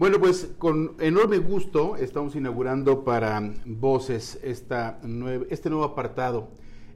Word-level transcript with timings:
Bueno, 0.00 0.18
pues 0.18 0.50
con 0.56 0.94
enorme 0.98 1.36
gusto 1.36 1.94
estamos 1.96 2.34
inaugurando 2.34 3.04
para 3.04 3.52
Voces 3.66 4.40
esta 4.42 4.98
este 5.50 5.68
nuevo 5.68 5.84
apartado 5.84 6.48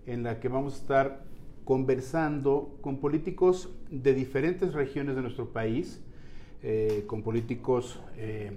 en 0.07 0.23
la 0.23 0.41
que 0.41 0.49
vamos 0.49 0.73
a 0.73 0.77
estar 0.79 1.25
conversando 1.67 2.79
con 2.81 3.01
políticos 3.01 3.69
de 3.91 4.15
diferentes 4.15 4.73
regiones 4.73 5.17
de 5.17 5.21
nuestro 5.21 5.53
país, 5.53 6.01
eh, 6.63 7.05
con 7.07 7.23
políticos 7.23 8.01
eh, 8.17 8.53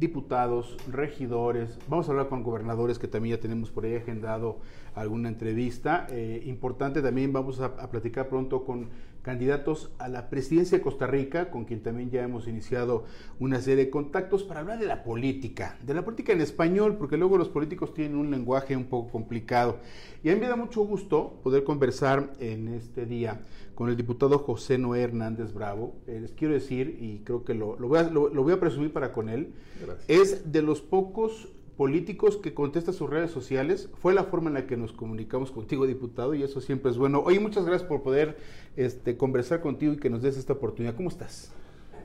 diputados, 0.00 0.78
regidores, 0.90 1.78
vamos 1.86 2.08
a 2.08 2.12
hablar 2.12 2.28
con 2.28 2.42
gobernadores 2.42 2.98
que 2.98 3.06
también 3.06 3.36
ya 3.36 3.40
tenemos 3.40 3.70
por 3.70 3.84
ahí 3.84 3.94
agendado 3.94 4.58
alguna 4.94 5.28
entrevista. 5.28 6.06
Eh, 6.10 6.42
importante 6.46 7.02
también 7.02 7.34
vamos 7.34 7.60
a, 7.60 7.66
a, 7.66 7.90
platicar 7.90 8.28
pronto 8.30 8.64
con 8.64 8.88
candidatos 9.20 9.90
a 9.98 10.08
la 10.08 10.30
presidencia 10.30 10.78
de 10.78 10.82
Costa 10.82 11.06
Rica, 11.06 11.50
con 11.50 11.66
quien 11.66 11.82
también 11.82 12.10
ya 12.10 12.22
hemos 12.22 12.48
iniciado 12.48 13.04
una 13.38 13.60
serie 13.60 13.84
de 13.84 13.90
contactos 13.90 14.42
para 14.42 14.60
hablar 14.60 14.78
de 14.78 14.86
la 14.86 15.04
política, 15.04 15.76
de 15.84 15.92
la 15.92 16.02
política 16.02 16.32
en 16.32 16.40
español, 16.40 16.96
porque 16.96 17.18
luego 17.18 17.36
los 17.36 17.50
políticos 17.50 17.92
tienen 17.92 18.16
un 18.16 18.30
lenguaje 18.30 18.74
un 18.76 18.84
poco 18.84 19.12
complicado. 19.12 19.76
Y 20.24 20.30
a 20.30 20.34
mí 20.34 20.40
me 20.40 20.48
da 20.48 20.56
mucho 20.56 20.80
gusto 20.80 21.38
poder 21.42 21.62
conversar 21.62 22.32
en 22.40 22.68
este 22.68 23.04
día 23.04 23.42
con 23.80 23.88
el 23.88 23.96
diputado 23.96 24.38
José 24.40 24.76
Noé 24.76 25.00
Hernández 25.00 25.54
Bravo. 25.54 25.96
Eh, 26.06 26.18
les 26.20 26.32
quiero 26.32 26.52
decir, 26.52 26.98
y 27.00 27.20
creo 27.20 27.44
que 27.44 27.54
lo, 27.54 27.78
lo, 27.80 27.88
voy, 27.88 28.00
a, 28.00 28.02
lo, 28.02 28.28
lo 28.28 28.42
voy 28.42 28.52
a 28.52 28.60
presumir 28.60 28.92
para 28.92 29.14
con 29.14 29.30
él, 29.30 29.54
Gracias. 29.80 30.04
es 30.06 30.52
de 30.52 30.60
los 30.60 30.82
pocos 30.82 31.48
políticos 31.78 32.36
que 32.36 32.52
contesta 32.52 32.92
sus 32.92 33.08
redes 33.08 33.30
sociales. 33.30 33.88
Fue 33.94 34.12
la 34.12 34.24
forma 34.24 34.48
en 34.50 34.52
la 34.52 34.66
que 34.66 34.76
nos 34.76 34.92
comunicamos 34.92 35.50
contigo, 35.50 35.86
diputado, 35.86 36.34
y 36.34 36.42
eso 36.42 36.60
siempre 36.60 36.90
es 36.90 36.98
bueno. 36.98 37.22
Oye, 37.24 37.40
muchas 37.40 37.64
gracias 37.64 37.88
por 37.88 38.02
poder 38.02 38.36
este, 38.76 39.16
conversar 39.16 39.62
contigo 39.62 39.94
y 39.94 39.96
que 39.96 40.10
nos 40.10 40.20
des 40.20 40.36
esta 40.36 40.52
oportunidad. 40.52 40.94
¿Cómo 40.94 41.08
estás? 41.08 41.50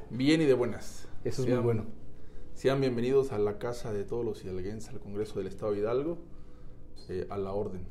Bien 0.10 0.42
y 0.42 0.46
de 0.46 0.54
buenas. 0.54 1.10
Eso 1.26 1.42
es 1.42 1.48
sean, 1.50 1.58
muy 1.58 1.66
bueno. 1.66 1.84
Sean 2.54 2.80
bienvenidos 2.80 3.34
a 3.34 3.38
la 3.38 3.58
casa 3.58 3.92
de 3.92 4.06
todos 4.06 4.24
los 4.24 4.46
hidalguenses, 4.46 4.92
al 4.92 5.02
Congreso 5.02 5.40
del 5.40 5.50
Estado 5.50 5.74
de 5.74 5.80
Hidalgo, 5.80 6.20
eh, 7.10 7.28
a 7.30 7.38
la 7.38 7.52
orden. 7.52 7.82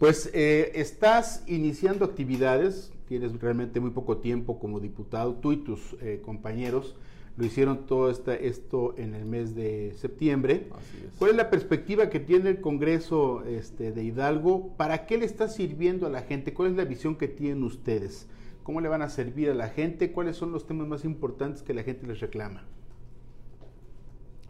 Pues 0.00 0.30
eh, 0.34 0.72
estás 0.74 1.44
iniciando 1.46 2.04
actividades, 2.04 2.90
tienes 3.06 3.38
realmente 3.40 3.80
muy 3.80 3.90
poco 3.90 4.18
tiempo 4.18 4.58
como 4.58 4.80
diputado, 4.80 5.34
tú 5.34 5.52
y 5.52 5.58
tus 5.58 5.96
eh, 6.00 6.20
compañeros 6.24 6.96
lo 7.36 7.44
hicieron 7.44 7.86
todo 7.86 8.10
esta, 8.10 8.34
esto 8.34 8.94
en 8.96 9.14
el 9.14 9.24
mes 9.24 9.54
de 9.54 9.92
septiembre. 9.96 10.68
Es. 11.04 11.18
¿Cuál 11.18 11.32
es 11.32 11.36
la 11.36 11.50
perspectiva 11.50 12.08
que 12.08 12.20
tiene 12.20 12.50
el 12.50 12.60
Congreso 12.60 13.44
este, 13.44 13.92
de 13.92 14.04
Hidalgo? 14.04 14.74
¿Para 14.76 15.06
qué 15.06 15.18
le 15.18 15.24
está 15.24 15.48
sirviendo 15.48 16.06
a 16.06 16.10
la 16.10 16.22
gente? 16.22 16.54
¿Cuál 16.54 16.70
es 16.70 16.76
la 16.76 16.84
visión 16.84 17.16
que 17.16 17.26
tienen 17.26 17.64
ustedes? 17.64 18.28
¿Cómo 18.62 18.80
le 18.80 18.88
van 18.88 19.02
a 19.02 19.08
servir 19.08 19.50
a 19.50 19.54
la 19.54 19.68
gente? 19.68 20.12
¿Cuáles 20.12 20.36
son 20.36 20.52
los 20.52 20.66
temas 20.66 20.86
más 20.86 21.04
importantes 21.04 21.62
que 21.62 21.74
la 21.74 21.82
gente 21.82 22.06
les 22.06 22.20
reclama? 22.20 22.64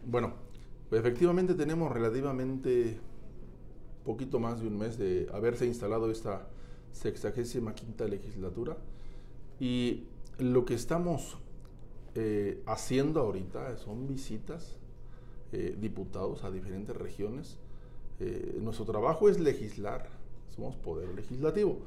Bueno, 0.06 0.34
pues 0.90 1.00
efectivamente 1.00 1.54
tenemos 1.54 1.90
relativamente 1.90 2.98
poquito 4.04 4.38
más 4.38 4.60
de 4.60 4.68
un 4.68 4.78
mes 4.78 4.98
de 4.98 5.26
haberse 5.32 5.66
instalado 5.66 6.10
esta 6.10 6.46
sexagésima 6.94 7.74
quinta 7.74 8.06
legislatura 8.06 8.76
y 9.60 10.04
lo 10.38 10.64
que 10.64 10.74
estamos 10.74 11.36
eh, 12.14 12.62
haciendo 12.66 13.20
ahorita 13.20 13.76
son 13.76 14.06
visitas 14.06 14.76
eh, 15.52 15.76
diputados 15.78 16.44
a 16.44 16.50
diferentes 16.50 16.96
regiones. 16.96 17.58
Eh, 18.20 18.58
nuestro 18.60 18.84
trabajo 18.84 19.28
es 19.28 19.40
legislar, 19.40 20.08
somos 20.54 20.76
poder 20.76 21.14
legislativo, 21.14 21.78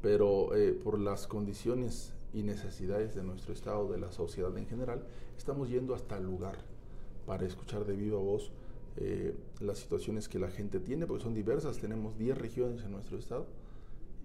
pero 0.00 0.50
por 0.84 0.98
las 0.98 1.26
condiciones 1.26 2.14
y 2.32 2.42
necesidades 2.42 3.14
de 3.14 3.24
nuestro 3.24 3.52
Estado, 3.52 3.90
de 3.90 3.98
la 3.98 4.12
sociedad 4.12 4.56
en 4.56 4.66
general, 4.66 5.04
estamos 5.36 5.68
yendo 5.68 5.94
hasta 5.94 6.16
el 6.16 6.24
lugar 6.24 6.56
para 7.26 7.44
escuchar 7.44 7.84
de 7.84 7.96
viva 7.96 8.18
voz 8.18 8.52
las 9.60 9.78
situaciones 9.78 10.28
que 10.28 10.38
la 10.38 10.50
gente 10.50 10.78
tiene, 10.78 11.06
porque 11.06 11.24
son 11.24 11.34
diversas, 11.34 11.78
tenemos 11.78 12.16
10 12.16 12.38
regiones 12.38 12.84
en 12.84 12.92
nuestro 12.92 13.18
Estado 13.18 13.46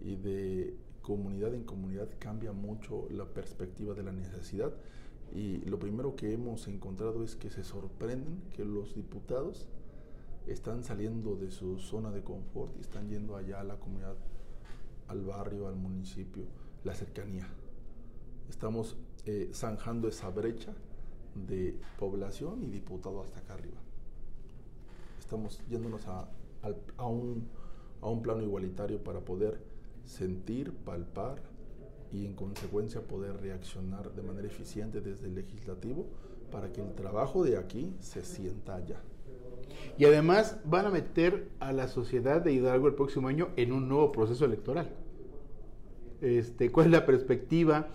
y 0.03 0.15
de 0.15 0.75
comunidad 1.01 1.53
en 1.53 1.63
comunidad 1.63 2.09
cambia 2.19 2.51
mucho 2.51 3.07
la 3.09 3.25
perspectiva 3.25 3.93
de 3.93 4.03
la 4.03 4.11
necesidad 4.11 4.73
y 5.33 5.57
lo 5.65 5.79
primero 5.79 6.15
que 6.15 6.33
hemos 6.33 6.67
encontrado 6.67 7.23
es 7.23 7.35
que 7.35 7.49
se 7.49 7.63
sorprenden 7.63 8.41
que 8.55 8.63
los 8.63 8.93
diputados 8.93 9.67
están 10.45 10.83
saliendo 10.83 11.35
de 11.35 11.49
su 11.49 11.79
zona 11.79 12.11
de 12.11 12.23
confort 12.23 12.75
y 12.77 12.81
están 12.81 13.09
yendo 13.09 13.35
allá 13.35 13.61
a 13.61 13.63
la 13.63 13.79
comunidad, 13.79 14.15
al 15.07 15.23
barrio, 15.23 15.67
al 15.67 15.75
municipio, 15.75 16.43
la 16.83 16.93
cercanía. 16.93 17.47
Estamos 18.49 18.97
eh, 19.25 19.49
zanjando 19.53 20.07
esa 20.07 20.29
brecha 20.29 20.73
de 21.33 21.79
población 21.97 22.63
y 22.63 22.67
diputado 22.69 23.21
hasta 23.21 23.39
acá 23.39 23.55
arriba. 23.55 23.81
Estamos 25.17 25.59
yéndonos 25.67 26.07
a, 26.07 26.29
a, 26.61 26.75
a, 26.97 27.07
un, 27.07 27.47
a 28.01 28.09
un 28.09 28.21
plano 28.21 28.43
igualitario 28.43 29.03
para 29.03 29.21
poder 29.21 29.72
sentir, 30.05 30.71
palpar, 30.73 31.41
y 32.13 32.25
en 32.25 32.33
consecuencia 32.33 33.01
poder 33.01 33.41
reaccionar 33.41 34.13
de 34.13 34.21
manera 34.21 34.47
eficiente 34.47 35.01
desde 35.01 35.25
el 35.25 35.35
legislativo 35.35 36.05
para 36.51 36.71
que 36.71 36.81
el 36.81 36.93
trabajo 36.93 37.43
de 37.43 37.57
aquí 37.57 37.95
se 37.99 38.23
sienta 38.23 38.75
allá. 38.75 39.01
Y 39.97 40.05
además 40.05 40.59
van 40.63 40.85
a 40.85 40.91
meter 40.91 41.49
a 41.59 41.73
la 41.73 41.87
sociedad 41.87 42.41
de 42.41 42.53
Hidalgo 42.53 42.87
el 42.87 42.93
próximo 42.93 43.27
año 43.27 43.49
en 43.55 43.71
un 43.71 43.89
nuevo 43.89 44.11
proceso 44.11 44.45
electoral. 44.45 44.91
Este, 46.21 46.71
¿Cuál 46.71 46.87
es 46.87 46.91
la 46.91 47.05
perspectiva? 47.05 47.89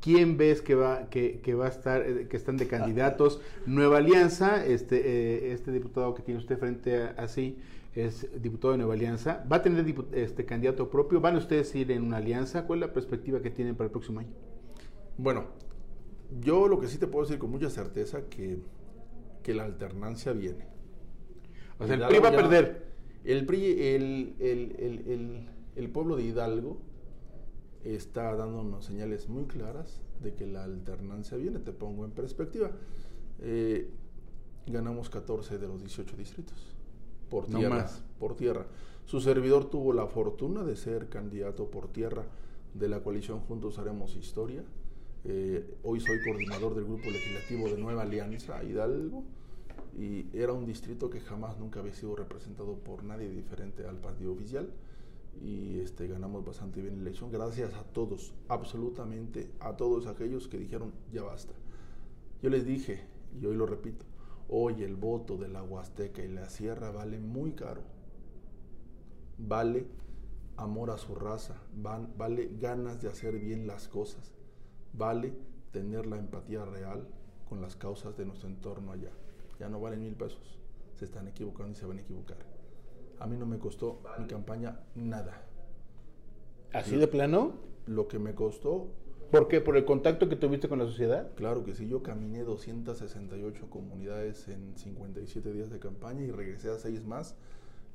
¿Quién 0.00 0.36
ves 0.36 0.60
que 0.60 0.74
va, 0.74 1.08
que, 1.08 1.40
que 1.40 1.54
va 1.54 1.64
a 1.64 1.70
estar, 1.70 2.02
eh, 2.02 2.28
que 2.28 2.36
están 2.36 2.58
de 2.58 2.68
candidatos? 2.68 3.40
Nueva 3.64 3.98
Alianza, 3.98 4.64
este, 4.66 4.98
eh, 4.98 5.52
este 5.52 5.72
diputado 5.72 6.14
que 6.14 6.22
tiene 6.22 6.38
usted 6.38 6.58
frente 6.58 7.02
a, 7.02 7.14
así, 7.16 7.56
es 7.94 8.28
diputado 8.42 8.72
de 8.72 8.78
Nueva 8.78 8.94
Alianza. 8.94 9.44
¿Va 9.50 9.56
a 9.56 9.62
tener 9.62 9.84
este 10.12 10.44
candidato 10.44 10.90
propio? 10.90 11.20
¿Van 11.20 11.36
ustedes 11.36 11.74
a 11.74 11.78
ir 11.78 11.92
en 11.92 12.02
una 12.02 12.16
alianza? 12.16 12.66
¿Cuál 12.66 12.80
es 12.82 12.88
la 12.88 12.92
perspectiva 12.92 13.40
que 13.40 13.50
tienen 13.50 13.76
para 13.76 13.86
el 13.86 13.92
próximo 13.92 14.20
año? 14.20 14.32
Bueno, 15.16 15.46
yo 16.40 16.66
lo 16.66 16.80
que 16.80 16.88
sí 16.88 16.98
te 16.98 17.06
puedo 17.06 17.24
decir 17.24 17.38
con 17.38 17.50
mucha 17.50 17.70
certeza 17.70 18.28
que, 18.28 18.58
que 19.42 19.54
la 19.54 19.64
alternancia 19.64 20.32
viene. 20.32 20.66
O 21.78 21.86
sea, 21.86 21.94
el 21.94 22.06
PRI 22.06 22.18
va 22.18 22.28
a 22.28 22.32
perder. 22.32 22.94
El 23.24 23.46
PRI, 23.46 23.64
el, 23.64 24.34
el, 24.40 24.76
el, 24.78 25.48
el, 25.76 25.90
pueblo 25.90 26.16
de 26.16 26.24
Hidalgo 26.24 26.78
está 27.84 28.34
dándonos 28.34 28.84
señales 28.84 29.28
muy 29.28 29.44
claras 29.44 30.00
de 30.20 30.34
que 30.34 30.46
la 30.46 30.64
alternancia 30.64 31.36
viene. 31.36 31.60
Te 31.60 31.72
pongo 31.72 32.04
en 32.04 32.10
perspectiva. 32.10 32.72
Eh, 33.40 33.88
ganamos 34.66 35.10
14 35.10 35.58
de 35.58 35.68
los 35.68 35.80
18 35.80 36.16
distritos 36.16 36.74
por 37.28 37.46
tierra, 37.46 37.68
no 37.68 37.82
más. 37.82 38.02
por 38.18 38.36
tierra. 38.36 38.66
Su 39.04 39.20
servidor 39.20 39.70
tuvo 39.70 39.92
la 39.92 40.06
fortuna 40.06 40.62
de 40.62 40.76
ser 40.76 41.08
candidato 41.08 41.70
por 41.70 41.88
tierra 41.88 42.24
de 42.74 42.88
la 42.88 43.02
coalición 43.02 43.40
Juntos 43.40 43.78
Haremos 43.78 44.16
Historia. 44.16 44.62
Eh, 45.24 45.76
hoy 45.82 46.00
soy 46.00 46.22
coordinador 46.22 46.74
del 46.74 46.84
grupo 46.84 47.10
legislativo 47.10 47.68
de 47.68 47.78
Nueva 47.78 48.02
Alianza 48.02 48.62
Hidalgo 48.62 49.24
y 49.98 50.26
era 50.36 50.52
un 50.52 50.66
distrito 50.66 51.08
que 51.08 51.20
jamás 51.20 51.58
nunca 51.58 51.80
había 51.80 51.94
sido 51.94 52.16
representado 52.16 52.74
por 52.74 53.04
nadie 53.04 53.30
diferente 53.30 53.86
al 53.86 53.96
partido 53.96 54.32
oficial 54.32 54.68
y 55.42 55.78
este, 55.80 56.06
ganamos 56.06 56.44
bastante 56.44 56.80
bien 56.80 56.96
la 56.96 57.02
elección 57.02 57.30
gracias 57.30 57.74
a 57.74 57.84
todos, 57.84 58.34
absolutamente 58.48 59.50
a 59.60 59.76
todos 59.76 60.06
aquellos 60.06 60.48
que 60.48 60.58
dijeron 60.58 60.92
ya 61.12 61.22
basta. 61.22 61.54
Yo 62.42 62.50
les 62.50 62.66
dije, 62.66 63.02
y 63.40 63.46
hoy 63.46 63.56
lo 63.56 63.66
repito, 63.66 64.04
Hoy 64.48 64.82
el 64.82 64.96
voto 64.96 65.36
de 65.36 65.48
la 65.48 65.62
Huasteca 65.62 66.22
y 66.22 66.28
la 66.28 66.48
Sierra 66.48 66.90
vale 66.90 67.18
muy 67.18 67.52
caro. 67.52 67.82
Vale 69.38 69.86
amor 70.56 70.90
a 70.90 70.98
su 70.98 71.14
raza, 71.14 71.56
van, 71.74 72.12
vale 72.16 72.50
ganas 72.60 73.00
de 73.02 73.08
hacer 73.08 73.38
bien 73.38 73.66
las 73.66 73.88
cosas, 73.88 74.32
vale 74.92 75.34
tener 75.72 76.06
la 76.06 76.16
empatía 76.16 76.64
real 76.64 77.08
con 77.48 77.60
las 77.60 77.74
causas 77.74 78.16
de 78.16 78.24
nuestro 78.24 78.48
entorno 78.48 78.92
allá. 78.92 79.10
Ya 79.58 79.68
no 79.68 79.80
valen 79.80 80.02
mil 80.02 80.14
pesos, 80.14 80.60
se 80.94 81.06
están 81.06 81.26
equivocando 81.28 81.72
y 81.72 81.74
se 81.74 81.86
van 81.86 81.98
a 81.98 82.02
equivocar. 82.02 82.38
A 83.18 83.26
mí 83.26 83.36
no 83.36 83.46
me 83.46 83.58
costó 83.58 84.02
mi 84.18 84.26
campaña 84.26 84.80
nada. 84.94 85.44
¿Así 86.72 86.96
de 86.96 87.06
plano? 87.06 87.54
Lo 87.86 88.08
que 88.08 88.18
me 88.18 88.34
costó 88.34 88.88
¿Por 89.34 89.48
qué? 89.48 89.60
¿Por 89.60 89.76
el 89.76 89.84
contacto 89.84 90.28
que 90.28 90.36
tuviste 90.36 90.68
con 90.68 90.78
la 90.78 90.84
sociedad? 90.84 91.32
Claro 91.34 91.64
que 91.64 91.74
sí, 91.74 91.88
yo 91.88 92.04
caminé 92.04 92.44
268 92.44 93.68
comunidades 93.68 94.46
en 94.46 94.78
57 94.78 95.52
días 95.52 95.70
de 95.70 95.80
campaña 95.80 96.22
y 96.22 96.30
regresé 96.30 96.70
a 96.70 96.78
seis 96.78 97.04
más 97.04 97.34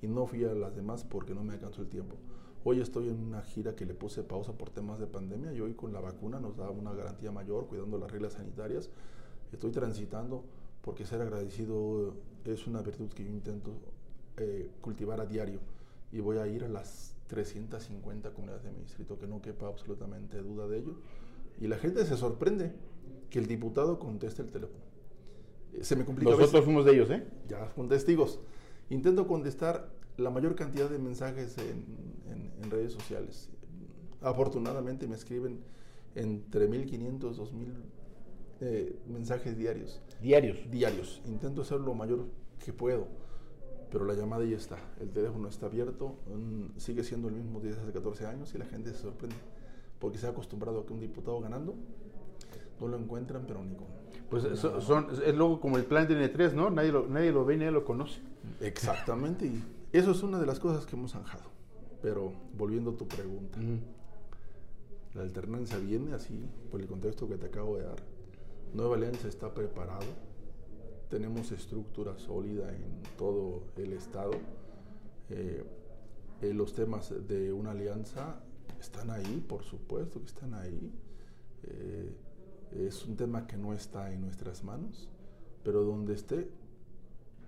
y 0.02 0.08
no 0.08 0.28
fui 0.28 0.44
a 0.44 0.54
las 0.54 0.76
demás 0.76 1.06
porque 1.06 1.34
no 1.34 1.46
me 1.46 1.54
alcanzó 1.54 1.82
el 1.82 1.88
tiempo. 1.88 2.18
Hoy 2.66 2.82
estoy 2.82 3.08
en 3.08 3.24
una 3.24 3.42
gira 3.42 3.74
que 3.74 3.86
le 3.86 3.94
puse 3.94 4.22
pausa 4.22 4.52
por 4.52 4.70
temas 4.70 5.00
de 5.00 5.08
pandemia 5.08 5.54
y 5.54 5.62
hoy 5.62 5.76
con 5.76 5.94
la 5.94 6.02
vacuna 6.02 6.42
nos 6.42 6.58
da 6.58 6.70
una 6.72 6.92
garantía 6.92 7.32
mayor 7.32 7.68
cuidando 7.68 7.98
las 7.98 8.12
reglas 8.12 8.34
sanitarias. 8.34 8.90
Estoy 9.54 9.72
transitando 9.72 10.44
porque 10.82 11.06
ser 11.06 11.22
agradecido 11.22 12.16
es 12.44 12.68
una 12.68 12.82
virtud 12.82 13.14
que 13.14 13.24
yo 13.24 13.30
intento 13.30 13.72
eh, 14.36 14.70
cultivar 14.82 15.22
a 15.22 15.26
diario 15.26 15.62
y 16.12 16.20
voy 16.20 16.40
a 16.40 16.48
ir 16.48 16.66
a 16.66 16.68
las 16.68 17.16
350 17.28 18.32
comunidades 18.32 18.64
de 18.64 18.72
mi 18.72 18.82
distrito, 18.82 19.18
que 19.18 19.28
no 19.28 19.42
quepa 19.42 19.68
absolutamente 19.68 20.42
duda 20.42 20.68
de 20.68 20.80
ello. 20.80 20.96
Y 21.60 21.68
la 21.68 21.78
gente 21.78 22.06
se 22.06 22.16
sorprende 22.18 22.74
que 23.30 23.40
el 23.40 23.48
diputado 23.48 24.00
conteste 24.00 24.42
el 24.42 24.50
teléfono. 24.50 24.80
eh, 25.74 25.84
se 25.84 25.96
me 25.96 26.06
complica. 26.06 26.32
Nosotros 26.32 26.64
fuimos 26.66 26.86
de 26.86 26.94
ellos, 26.94 27.10
¿eh? 27.12 27.26
Ya, 27.48 27.74
con 27.74 27.90
testigos. 27.90 28.40
Intento 28.90 29.28
contestar 29.28 29.92
la 30.18 30.30
mayor 30.30 30.56
cantidad 30.56 30.90
de 30.90 30.98
mensajes 31.00 31.58
en, 31.58 31.86
en 32.62 32.72
redes 32.72 32.94
sociales. 32.94 33.50
Afortunadamente 34.22 35.08
me 35.08 35.16
escriben 35.16 35.60
entre 36.16 36.68
1500, 36.68 37.38
2000 37.38 37.74
eh, 38.62 39.00
mensajes 39.08 39.58
diarios. 39.58 40.02
Diarios. 40.22 40.58
Diarios. 40.70 41.22
Intento 41.26 41.62
hacer 41.62 41.80
lo 41.80 41.94
mayor 41.94 42.26
que 42.64 42.74
puedo, 42.74 43.08
pero 43.92 44.04
la 44.06 44.14
llamada 44.16 44.44
ya 44.44 44.58
está. 44.58 44.78
El 45.00 45.12
teléfono 45.12 45.48
está 45.48 45.68
abierto, 45.68 46.18
mm, 46.28 46.78
sigue 46.78 47.04
siendo 47.04 47.30
el 47.30 47.36
mismo 47.36 47.62
desde 47.62 47.82
hace 47.82 47.92
14 47.94 48.26
años 48.26 48.54
y 48.54 48.58
la 48.58 48.66
gente 48.66 48.92
se 48.92 48.98
sorprende 48.98 49.36
porque 50.00 50.18
se 50.18 50.28
ha 50.28 50.30
acostumbrado 50.30 50.80
a 50.80 50.86
que 50.86 50.94
un 50.94 51.00
diputado 51.00 51.40
ganando 51.40 51.76
no 52.80 52.88
lo 52.88 52.98
encuentran, 52.98 53.44
pero 53.46 53.64
ni 53.64 53.76
con. 53.76 53.88
Pues 54.30 54.44
son, 54.60 55.08
es 55.26 55.36
luego 55.36 55.60
como 55.60 55.78
el 55.78 55.86
plan 55.86 56.08
de 56.08 56.16
N3, 56.16 56.54
¿no? 56.54 56.70
Nadie 56.70 56.92
lo, 56.92 57.08
nadie 57.08 57.32
lo 57.32 57.46
ve, 57.46 57.58
nadie 57.58 57.72
lo 57.72 57.84
conoce. 57.84 58.22
Exactamente, 58.62 59.46
y 59.46 59.64
eso 59.92 60.12
es 60.12 60.24
una 60.24 60.40
de 60.40 60.46
las 60.46 60.60
cosas 60.60 60.86
que 60.86 60.96
hemos 60.96 61.12
zanjado. 61.12 61.50
Pero 62.02 62.32
volviendo 62.58 62.92
a 62.92 62.98
tu 62.98 63.08
pregunta, 63.08 63.60
la 65.14 65.22
alternancia 65.22 65.78
viene 65.80 66.14
así, 66.14 66.46
por 66.72 66.80
el 66.80 66.88
contexto 66.88 67.28
que 67.28 67.38
te 67.38 67.48
acabo 67.48 67.78
de 67.78 67.84
dar 67.84 67.98
Nueva 68.74 68.98
Alianza 68.98 69.28
está 69.28 69.52
preparado, 69.54 70.06
tenemos 71.10 71.52
estructura 71.52 72.18
sólida 72.20 72.70
en 72.70 73.02
todo 73.18 73.64
el 73.78 73.94
estado. 73.94 74.34
Eh, 75.32 75.64
eh, 76.42 76.54
los 76.54 76.74
temas 76.74 77.14
de 77.28 77.52
una 77.52 77.72
alianza 77.72 78.42
están 78.80 79.10
ahí, 79.10 79.44
por 79.48 79.64
supuesto 79.64 80.20
que 80.20 80.28
están 80.28 80.54
ahí. 80.54 80.92
Eh, 81.64 82.16
es 82.88 83.06
un 83.06 83.16
tema 83.18 83.48
que 83.48 83.58
no 83.58 83.74
está 83.74 84.12
en 84.14 84.22
nuestras 84.22 84.64
manos, 84.64 85.10
pero 85.64 85.84
donde 85.84 86.14
esté, 86.14 86.50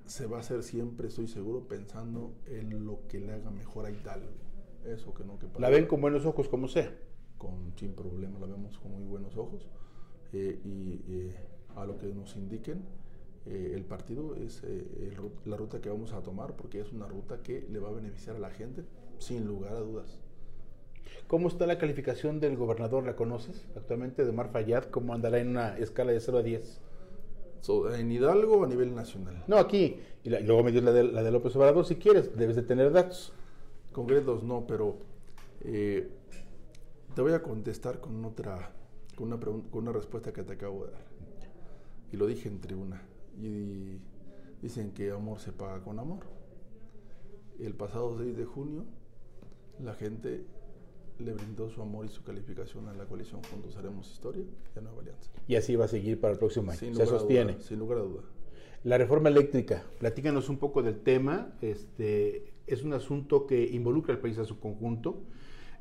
se 0.05 0.25
va 0.25 0.37
a 0.37 0.39
hacer 0.41 0.63
siempre, 0.63 1.07
estoy 1.07 1.27
seguro, 1.27 1.67
pensando 1.67 2.33
en 2.47 2.85
lo 2.85 3.07
que 3.07 3.19
le 3.19 3.33
haga 3.33 3.51
mejor 3.51 3.85
a 3.85 3.91
Hidalgo. 3.91 4.33
Eso 4.85 5.13
que 5.13 5.23
no 5.23 5.37
que 5.37 5.47
La 5.59 5.69
ven 5.69 5.85
con 5.85 6.01
buenos 6.01 6.25
ojos, 6.25 6.49
como 6.49 6.67
sea. 6.67 6.91
Con, 7.37 7.73
sin 7.77 7.93
problema, 7.93 8.39
la 8.39 8.47
vemos 8.47 8.77
con 8.79 8.91
muy 8.91 9.03
buenos 9.03 9.37
ojos. 9.37 9.69
Eh, 10.33 10.59
y 10.63 11.01
eh, 11.07 11.35
a 11.75 11.85
lo 11.85 11.97
que 11.97 12.07
nos 12.07 12.35
indiquen 12.37 12.83
eh, 13.45 13.73
el 13.75 13.83
partido 13.83 14.35
es 14.35 14.61
la 15.45 15.57
ruta 15.57 15.81
que 15.81 15.89
vamos 15.89 16.13
a 16.13 16.21
tomar 16.21 16.55
porque 16.55 16.79
es 16.79 16.93
una 16.93 17.07
ruta 17.07 17.41
que 17.41 17.67
le 17.69 17.79
va 17.79 17.89
a 17.89 17.91
beneficiar 17.91 18.35
a 18.37 18.39
la 18.39 18.49
gente 18.49 18.85
sin 19.17 19.45
lugar 19.45 19.73
a 19.73 19.79
dudas. 19.79 20.19
¿Cómo 21.27 21.47
está 21.47 21.65
la 21.65 21.77
calificación 21.77 22.39
del 22.39 22.57
gobernador? 22.57 23.05
¿La 23.05 23.15
conoces 23.15 23.65
actualmente 23.75 24.23
de 24.23 24.29
Omar 24.29 24.49
Fayad? 24.51 24.85
¿Cómo 24.85 25.13
andará 25.13 25.39
en 25.39 25.49
una 25.49 25.77
escala 25.77 26.11
de 26.11 26.19
0 26.19 26.39
a 26.39 26.43
10? 26.43 26.81
¿En 27.95 28.11
Hidalgo 28.11 28.57
o 28.57 28.63
a 28.65 28.67
nivel 28.67 28.93
nacional? 28.93 29.43
No, 29.47 29.57
aquí. 29.57 29.99
Y, 30.23 30.29
luego 30.29 30.63
me 30.63 30.71
dio 30.71 30.81
la 30.81 30.91
de, 30.91 31.03
la 31.03 31.23
de 31.23 31.31
López 31.31 31.55
Obrador 31.55 31.85
si 31.85 31.95
quieres. 31.95 32.35
Debes 32.37 32.55
de 32.55 32.63
tener 32.63 32.91
datos. 32.91 33.33
Concretos 33.91 34.43
no, 34.43 34.65
pero 34.67 34.97
te 35.61 37.21
voy 37.21 37.33
a 37.33 37.41
contestar 37.41 37.99
con 37.99 38.23
otra 38.25 38.71
con 39.15 39.31
una, 39.31 39.39
con 39.39 39.63
una 39.73 39.91
respuesta 39.91 40.33
que 40.33 40.43
te 40.43 40.53
acabo 40.53 40.85
de 40.85 40.91
dar. 40.91 41.05
Y 42.11 42.17
lo 42.17 42.25
dije 42.25 42.49
en 42.49 42.59
tribuna. 42.59 43.01
Y 43.39 43.99
dicen 44.61 44.91
que 44.91 45.11
amor 45.11 45.39
se 45.39 45.51
paga 45.51 45.81
con 45.83 45.99
amor. 45.99 46.25
El 47.59 47.75
pasado 47.75 48.17
6 48.17 48.35
de 48.35 48.45
junio, 48.45 48.85
la 49.79 49.93
gente 49.93 50.45
le 51.19 51.33
brindó 51.33 51.69
su 51.69 51.81
amor 51.81 52.05
y 52.05 52.09
su 52.09 52.23
calificación 52.23 52.87
a 52.87 52.93
la 52.93 53.05
coalición 53.05 53.41
Juntos 53.43 53.75
Haremos 53.77 54.11
Historia 54.11 54.43
y 54.43 54.79
a 54.79 54.81
Nueva 54.81 55.01
Alianza. 55.01 55.31
Y 55.47 55.55
así 55.55 55.75
va 55.75 55.85
a 55.85 55.87
seguir 55.87 56.19
para 56.19 56.33
el 56.33 56.39
próximo 56.39 56.71
año. 56.71 56.79
se 56.79 57.05
sostiene. 57.05 57.61
sin 57.61 57.79
lugar 57.79 57.99
a 57.99 58.01
duda. 58.01 58.23
La 58.83 58.97
reforma 58.97 59.29
eléctrica, 59.29 59.83
platícanos 59.99 60.49
un 60.49 60.57
poco 60.57 60.81
del 60.81 61.01
tema. 61.01 61.53
Este, 61.61 62.53
es 62.65 62.83
un 62.83 62.93
asunto 62.93 63.45
que 63.45 63.63
involucra 63.63 64.13
al 64.13 64.19
país 64.19 64.39
a 64.39 64.45
su 64.45 64.59
conjunto. 64.59 65.21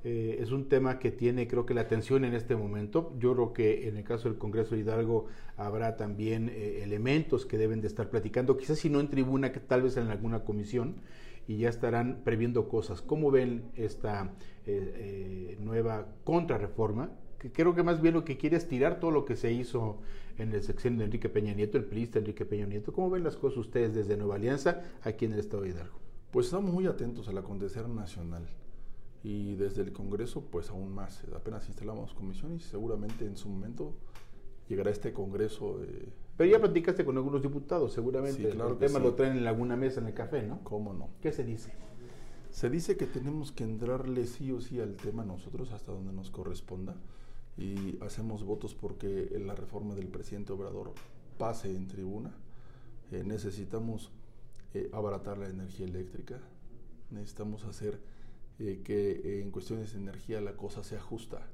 Eh, 0.03 0.39
es 0.41 0.51
un 0.51 0.69
tema 0.69 0.99
que 0.99 1.11
tiene, 1.11 1.47
creo 1.47 1.67
que, 1.67 1.75
la 1.75 1.83
atención 1.83 2.25
en 2.25 2.35
este 2.35 2.57
momento. 2.57 3.15
Yo 3.19 3.35
creo 3.35 3.53
que 3.53 3.89
en 3.89 3.97
el 3.97 4.05
caso 4.05 4.29
del 4.29 4.39
Congreso 4.39 4.75
de 4.75 4.83
Hidalgo 4.83 5.27
habrá 5.57 5.97
también 5.97 6.49
eh, 6.49 6.83
elementos 6.83 7.47
que 7.47 7.59
deben 7.59 7.81
de 7.81 7.87
estar 7.87 8.09
platicando, 8.11 8.57
quizás 8.57 8.79
si 8.79 8.89
no 8.89 9.01
en 9.01 9.09
tribuna, 9.09 9.53
que 9.53 9.61
tal 9.61 9.83
vez 9.83 9.97
en 9.97 10.09
alguna 10.09 10.45
comisión, 10.45 10.97
y 11.51 11.57
ya 11.57 11.69
estarán 11.69 12.21
previendo 12.23 12.69
cosas. 12.69 13.03
¿Cómo 13.03 13.33
ven 13.33 13.73
esta 13.75 14.37
eh, 14.67 15.59
nueva 15.59 16.07
contrarreforma? 16.23 17.11
Que 17.41 17.51
creo 17.51 17.75
que 17.75 17.83
más 17.83 18.01
bien 18.01 18.15
lo 18.15 18.25
que 18.25 18.37
quiere 18.37 18.57
es 18.57 18.69
tirar 18.69 19.01
todo 19.01 19.11
lo 19.11 19.25
que 19.25 19.35
se 19.35 19.53
hizo 19.53 19.99
en 20.39 20.53
el 20.53 20.63
sexenio 20.63 21.01
de 21.01 21.07
Enrique 21.07 21.29
Peña 21.29 21.53
Nieto, 21.53 21.77
el 21.77 21.87
priista 21.87 22.21
Enrique 22.21 22.45
Peña 22.45 22.67
Nieto. 22.67 22.93
¿Cómo 22.93 23.11
ven 23.11 23.25
las 23.25 23.37
cosas 23.37 23.59
ustedes 23.59 23.93
desde 23.97 24.17
Nueva 24.17 24.37
Alianza 24.37 24.85
aquí 25.03 25.25
en 25.25 25.33
el 25.33 25.41
Estado 25.41 25.65
de 25.65 25.71
Hidalgo? 25.71 25.99
Pues 26.31 26.47
estamos 26.47 26.73
muy 26.73 26.87
atentos 26.87 27.27
al 27.27 27.39
acontecer 27.39 27.89
nacional 27.89 28.47
y 29.25 29.57
desde 29.57 29.83
el 29.83 29.93
Congreso 29.93 30.45
pues 30.53 30.71
aún 30.71 30.95
más. 30.95 31.25
Apenas 31.35 31.67
instalamos 31.67 32.15
comisiones 32.15 32.65
y 32.65 32.69
seguramente 32.69 33.27
en 33.27 33.37
su 33.37 33.49
momento 33.49 33.97
llegará 34.69 34.93
este 34.93 35.13
Congreso. 35.13 35.81
Pero 36.41 36.53
ya 36.53 36.59
platicaste 36.59 37.05
con 37.05 37.19
algunos 37.19 37.43
diputados, 37.43 37.93
seguramente. 37.93 38.49
el 38.49 38.79
tema 38.79 38.99
lo 38.99 39.13
traen 39.13 39.37
en 39.37 39.47
alguna 39.47 39.77
mesa 39.77 40.01
en 40.01 40.07
el 40.07 40.15
café, 40.15 40.43
¿no? 40.43 40.65
¿Cómo 40.65 40.95
no? 40.95 41.11
¿Qué 41.21 41.33
se 41.33 41.45
dice? 41.45 41.71
Se 42.49 42.71
dice 42.71 42.97
que 42.97 43.05
tenemos 43.05 43.53
que 43.53 43.63
entrarle 43.63 44.27
sí 44.27 44.51
o 44.51 44.59
sí 44.63 44.81
al 44.81 44.97
tema 44.97 45.23
nosotros 45.23 45.71
hasta 45.73 45.93
donde 45.93 46.15
nos 46.15 46.31
corresponda 46.31 46.97
y 47.59 48.03
hacemos 48.03 48.43
votos 48.43 48.75
porque 48.75 49.39
la 49.45 49.55
reforma 49.55 49.95
del 49.95 50.09
presidente 50.09 50.55
Obrador 50.55 50.95
pase 51.37 51.77
en 51.77 51.89
tribuna. 51.89 52.33
Eh, 53.13 53.23
necesitamos 53.23 54.11
eh, 54.73 54.89
abaratar 54.95 55.37
la 55.37 55.51
energía 55.51 55.85
eléctrica, 55.85 56.39
necesitamos 57.11 57.65
hacer 57.65 58.01
eh, 58.59 58.81
que 58.83 59.11
eh, 59.11 59.43
en 59.43 59.51
cuestiones 59.51 59.93
de 59.93 59.99
energía 59.99 60.41
la 60.41 60.57
cosa 60.57 60.83
sea 60.85 61.03
justa. 61.03 61.47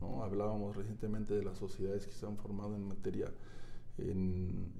¿no? 0.00 0.24
Hablábamos 0.24 0.74
recientemente 0.74 1.32
de 1.32 1.44
las 1.44 1.58
sociedades 1.58 2.08
que 2.08 2.12
se 2.12 2.26
han 2.26 2.36
formado 2.36 2.74
en 2.74 2.88
materia, 2.88 3.30
en, 3.98 4.72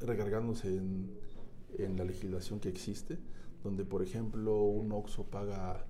recargándose 0.00 0.68
en, 0.68 1.10
en, 1.78 1.96
la 1.96 2.04
legislación 2.04 2.60
que 2.60 2.68
existe, 2.68 3.18
donde 3.62 3.84
por 3.84 4.02
ejemplo 4.02 4.62
un 4.62 4.92
OXO 4.92 5.24
paga 5.24 5.84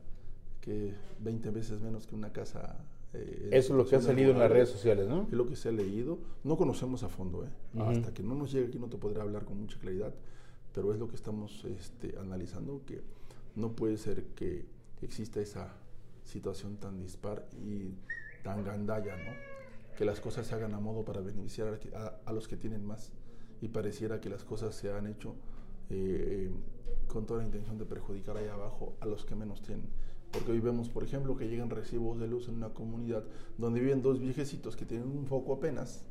que 0.61 0.94
20 1.20 1.51
veces 1.51 1.81
menos 1.81 2.06
que 2.06 2.15
una 2.15 2.32
casa. 2.32 2.84
Eh, 3.13 3.51
Eso 3.53 3.74
es 3.74 3.77
lo 3.77 3.86
que 3.86 3.96
ha 3.96 4.01
salido 4.01 4.31
en 4.31 4.39
las 4.39 4.51
redes 4.51 4.70
sociales, 4.70 5.08
¿no? 5.08 5.22
Es 5.24 5.32
lo 5.32 5.46
que 5.46 5.56
se 5.56 5.69
ha 5.69 5.72
leído. 5.72 6.19
No 6.43 6.56
conocemos 6.56 7.03
a 7.03 7.08
fondo, 7.08 7.44
¿eh? 7.44 7.81
Hasta 7.81 8.15
que 8.15 8.22
no 8.22 8.34
nos 8.34 8.51
llegue 8.51 8.69
aquí 8.69 8.79
no 8.79 8.89
te 8.89 8.96
podré 8.96 9.20
hablar 9.20 9.44
con 9.44 9.60
mucha 9.60 9.79
claridad, 9.79 10.15
pero 10.72 10.93
es 10.93 10.98
lo 10.98 11.08
que 11.08 11.17
estamos 11.17 11.65
este, 11.67 12.17
analizando, 12.19 12.82
que 12.86 13.03
no 13.55 13.72
puede 13.72 13.98
ser 13.98 14.24
que 14.34 14.65
exista 15.03 15.41
esa 15.41 15.77
situación 16.24 16.77
tan 16.79 16.98
dispar 16.98 17.46
y 17.63 17.94
tan 18.43 18.65
gandalla, 18.65 19.17
¿no? 19.17 19.54
Que 19.96 20.05
las 20.05 20.20
cosas 20.20 20.46
se 20.46 20.55
hagan 20.55 20.74
a 20.74 20.81
modo 20.81 21.05
para 21.05 21.20
beneficiar 21.20 21.79
a, 22.24 22.32
los 22.32 22.48
que 22.48 22.56
tienen 22.56 22.84
más 22.84 23.13
y 23.60 23.69
pareciera 23.69 24.20
que 24.20 24.29
las 24.29 24.44
cosas 24.44 24.74
se 24.74 24.93
han 24.93 25.06
hecho 25.06 25.34
eh, 25.91 26.51
con 27.06 27.27
toda 27.27 27.41
la 27.41 27.46
intención 27.46 27.79
de 27.79 27.84
perjudicar 27.84 28.36
ahí 28.36 28.48
abajo 28.48 28.94
a 29.01 29.06
los 29.06 29.24
que 29.24 29.34
menos 29.34 29.63
tienen. 29.63 29.89
Porque 30.32 30.51
hoy 30.51 30.60
vemos, 30.60 30.89
por 30.89 31.05
ejemplo, 31.05 31.36
que 31.36 31.48
llegan 31.48 31.70
recibos 31.70 32.19
de 32.19 32.27
luz 32.27 32.48
en 32.48 32.56
una 32.56 32.70
comunidad 32.70 33.24
donde 33.56 33.81
viven 33.81 34.03
dos 34.03 34.19
viejecitos 34.19 34.74
que 34.77 34.84
tienen 34.84 35.08
un 35.08 35.27
foco 35.27 35.55
apenas 35.55 36.05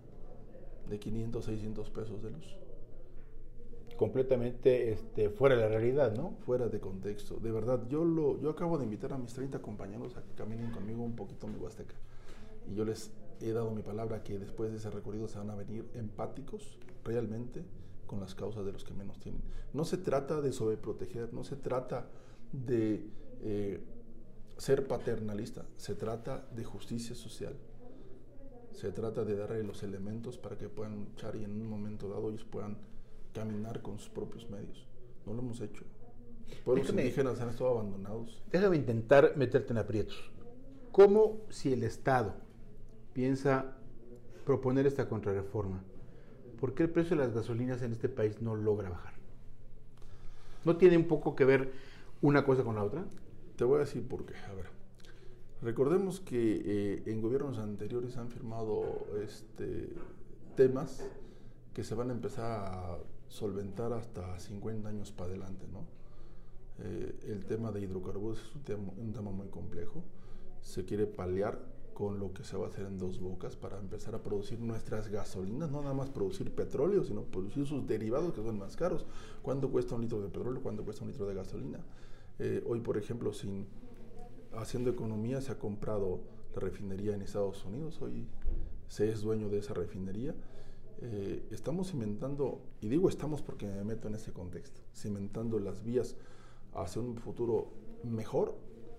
de 0.90 0.98
500, 1.00 1.44
600 1.44 1.90
pesos 1.90 2.24
de 2.24 2.32
luz 2.32 2.58
completamente 3.96 4.92
este, 4.92 5.30
fuera 5.30 5.56
de 5.56 5.62
la 5.62 5.68
realidad, 5.70 6.14
¿no? 6.16 6.36
Fuera 6.46 6.68
de 6.68 6.80
contexto. 6.80 7.38
De 7.38 7.52
verdad, 7.52 7.88
yo, 7.88 8.04
lo, 8.04 8.40
yo 8.40 8.50
acabo 8.50 8.78
de 8.78 8.86
invitar 8.86 9.14
a 9.14 9.18
mis 9.18 9.34
30 9.34 9.60
compañeros 9.62 10.18
a 10.18 10.24
que 10.24 10.34
caminen 10.34 10.72
conmigo 10.72 11.04
un 11.04 11.16
poquito 11.16 11.48
mi 11.48 11.58
Huasteca. 11.58 11.96
Y 12.70 12.76
yo 12.76 12.86
les 12.86 13.12
he 13.44 13.54
dado 13.54 13.72
mi 13.72 13.82
palabra 13.82 14.24
que 14.24 14.40
después 14.40 14.72
de 14.72 14.78
ese 14.78 14.90
recorrido 14.90 15.28
se 15.28 15.38
van 15.38 15.50
a 15.50 15.56
venir 15.56 15.90
empáticos 15.96 16.78
realmente 17.04 17.64
con 18.08 18.20
las 18.20 18.36
causas 18.36 18.66
de 18.66 18.72
los 18.72 18.84
que 18.84 18.94
menos 18.94 19.20
tienen. 19.20 19.42
No 19.74 19.86
se 19.86 19.98
trata 19.98 20.42
de 20.42 20.54
sobreproteger, 20.54 21.34
no 21.34 21.44
se 21.44 21.56
trata 21.56 22.08
de 22.52 23.06
eh, 23.42 23.82
ser 24.58 24.88
paternalista, 24.88 25.66
se 25.78 25.96
trata 25.96 26.48
de 26.56 26.64
justicia 26.64 27.16
social. 27.16 27.56
Se 28.72 28.92
trata 28.92 29.24
de 29.24 29.36
darle 29.36 29.64
los 29.64 29.84
elementos 29.84 30.38
para 30.38 30.58
que 30.58 30.68
puedan 30.68 30.96
luchar 30.96 31.36
y 31.36 31.44
en 31.44 31.52
un 31.52 31.68
momento 31.68 32.10
dado 32.10 32.30
ellos 32.30 32.44
puedan 32.44 32.78
caminar 33.34 33.82
con 33.82 34.00
sus 34.00 34.10
propios 34.10 34.50
medios. 34.50 34.88
No 35.26 35.34
lo 35.34 35.42
hemos 35.42 35.62
hecho. 35.62 35.84
Pueblos 36.66 36.90
indígenas 36.90 37.40
han 37.40 37.50
estado 37.50 37.72
abandonados. 37.72 38.42
Déjame 38.52 38.78
intentar 38.78 39.36
meterte 39.36 39.74
en 39.74 39.78
aprietos. 39.80 40.32
¿Cómo 40.92 41.42
si 41.50 41.74
el 41.74 41.84
Estado 41.84 42.36
piensa 43.14 43.78
proponer 44.46 44.86
esta 44.86 45.08
contrarreforma, 45.08 45.84
por 46.60 46.74
qué 46.74 46.84
el 46.84 46.90
precio 46.90 47.16
de 47.16 47.24
las 47.24 47.34
gasolinas 47.34 47.82
en 47.82 47.92
este 47.92 48.10
país 48.10 48.42
no 48.42 48.56
logra 48.56 48.90
bajar? 48.90 49.14
¿No 50.66 50.78
tiene 50.78 50.98
un 50.98 51.08
poco 51.08 51.36
que 51.36 51.46
ver 51.46 51.72
una 52.22 52.46
cosa 52.46 52.64
con 52.64 52.76
la 52.76 52.84
otra? 52.84 53.06
Te 53.58 53.66
voy 53.66 53.78
a 53.78 53.80
decir 53.80 54.08
por 54.08 54.26
qué. 54.26 54.36
A 54.50 54.54
ver, 54.54 54.68
recordemos 55.62 56.20
que 56.22 56.62
eh, 56.66 57.04
en 57.06 57.22
gobiernos 57.22 57.58
anteriores 57.58 58.18
han 58.18 58.30
firmado 58.30 59.08
este, 59.22 59.90
temas 60.56 61.06
que 61.74 61.84
se 61.84 61.96
van 61.96 62.10
a 62.10 62.14
empezar 62.14 62.46
a 62.46 62.98
solventar 63.28 63.94
hasta 63.94 64.40
50 64.40 64.88
años 64.88 65.12
para 65.12 65.32
adelante, 65.32 65.66
¿no? 65.72 65.86
Eh, 66.80 67.20
el 67.28 67.46
tema 67.46 67.72
de 67.72 67.82
hidrocarburos 67.82 68.40
es 68.40 68.56
un 68.56 68.64
tema, 68.64 68.94
un 68.98 69.14
tema 69.14 69.32
muy 69.32 69.48
complejo. 69.48 70.04
Se 70.62 70.86
quiere 70.86 71.08
paliar 71.08 71.60
con 71.94 72.20
lo 72.20 72.34
que 72.34 72.44
se 72.44 72.58
va 72.58 72.66
a 72.66 72.70
hacer 72.70 72.86
en 72.86 72.98
dos 72.98 73.20
bocas 73.20 73.56
para 73.56 73.80
empezar 73.80 74.16
a 74.16 74.24
producir 74.24 74.60
nuestras 74.60 75.10
gasolinas, 75.10 75.72
no 75.72 75.82
nada 75.82 75.94
más 75.94 76.10
producir 76.10 76.54
petróleo, 76.54 77.04
sino 77.04 77.24
producir 77.24 77.66
sus 77.66 77.86
derivados 77.86 78.34
que 78.34 78.42
son 78.42 78.58
más 78.58 78.76
caros. 78.76 79.06
¿Cuánto 79.42 79.70
cuesta 79.70 79.96
un 79.96 80.02
litro 80.02 80.22
de 80.22 80.28
petróleo? 80.30 80.62
¿Cuánto 80.62 80.84
cuesta 80.84 81.04
un 81.04 81.12
litro 81.12 81.28
de 81.28 81.36
gasolina? 81.36 81.80
Eh, 82.40 82.64
hoy, 82.68 82.82
por 82.82 82.98
ejemplo, 82.98 83.32
sin 83.34 83.68
haciendo 84.56 84.90
economía, 84.90 85.42
se 85.42 85.52
ha 85.52 85.60
comprado 85.60 86.22
la 86.54 86.60
refinería 86.60 87.14
en 87.14 87.22
Estados 87.22 87.66
Unidos, 87.66 88.02
hoy 88.02 88.28
se 88.88 89.10
es 89.10 89.22
dueño 89.22 89.50
de 89.50 89.60
esa 89.60 89.74
refinería. 89.74 90.36
Eh, 91.02 91.44
estamos 91.52 91.92
cimentando, 91.92 92.62
y 92.82 92.88
digo 92.88 93.10
estamos 93.10 93.42
porque 93.42 93.66
me 93.66 93.84
meto 93.84 94.08
en 94.08 94.16
ese 94.16 94.32
contexto, 94.32 94.82
cimentando 94.96 95.60
las 95.60 95.84
vías 95.84 96.16
hacia 96.74 97.02
un 97.02 97.18
futuro 97.18 97.68
mejor, 98.04 98.56